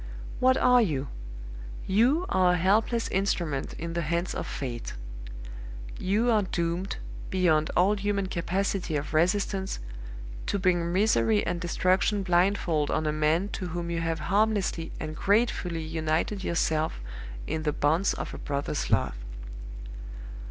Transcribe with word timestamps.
What 0.39 0.57
are 0.57 0.81
you? 0.81 1.09
You 1.85 2.25
are 2.27 2.53
a 2.53 2.57
helpless 2.57 3.07
instrument 3.09 3.73
in 3.73 3.93
the 3.93 4.01
hands 4.01 4.33
of 4.33 4.47
Fate. 4.47 4.95
You 5.99 6.31
are 6.31 6.41
doomed, 6.41 6.97
beyond 7.29 7.69
all 7.77 7.93
human 7.93 8.25
capacity 8.25 8.95
of 8.95 9.13
resistance, 9.13 9.77
to 10.47 10.57
bring 10.57 10.91
misery 10.91 11.45
and 11.45 11.61
destruction 11.61 12.23
blindfold 12.23 12.89
on 12.89 13.05
a 13.05 13.11
man 13.13 13.49
to 13.49 13.67
whom 13.67 13.91
you 13.91 14.01
have 14.01 14.17
harmlessly 14.21 14.91
and 14.99 15.15
gratefully 15.15 15.83
united 15.83 16.43
yourself 16.43 16.99
in 17.45 17.61
the 17.61 17.71
bonds 17.71 18.15
of 18.15 18.33
a 18.33 18.39
brother's 18.39 18.89
love. 18.89 19.13